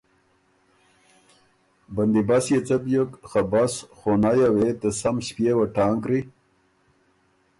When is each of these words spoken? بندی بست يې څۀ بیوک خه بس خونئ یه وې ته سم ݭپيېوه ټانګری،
بندی 1.95 2.21
بست 2.27 2.47
يې 2.53 2.59
څۀ 2.67 2.77
بیوک 2.83 3.11
خه 3.29 3.41
بس 3.51 3.73
خونئ 3.97 4.35
یه 4.39 4.49
وې 4.55 4.69
ته 4.79 4.89
سم 4.99 5.15
ݭپيېوه 5.25 5.65
ټانګری، 5.75 6.21